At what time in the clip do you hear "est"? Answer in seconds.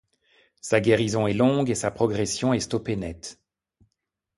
1.27-1.35, 2.55-2.59